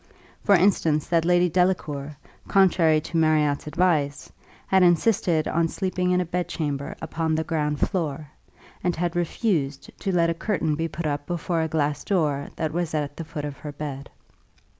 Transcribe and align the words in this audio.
For 0.43 0.55
instance, 0.55 1.07
that 1.09 1.25
Lady 1.25 1.47
Delacour, 1.47 2.17
contrary 2.47 2.99
to 3.01 3.17
Marriott's 3.17 3.67
advice, 3.67 4.31
had 4.65 4.81
insisted 4.81 5.47
on 5.47 5.67
sleeping 5.67 6.09
in 6.09 6.19
a 6.19 6.25
bedchamber 6.25 6.95
upon 7.03 7.35
the 7.35 7.43
ground 7.43 7.79
floor, 7.79 8.31
and 8.83 8.95
had 8.95 9.15
refused 9.15 9.91
to 9.99 10.11
let 10.11 10.31
a 10.31 10.33
curtain 10.33 10.73
be 10.73 10.87
put 10.87 11.05
up 11.05 11.27
before 11.27 11.61
a 11.61 11.67
glass 11.67 12.03
door 12.03 12.49
that 12.55 12.73
was 12.73 12.95
at 12.95 13.15
the 13.15 13.23
foot 13.23 13.45
of 13.45 13.57
her 13.57 13.71
bed. 13.73 14.09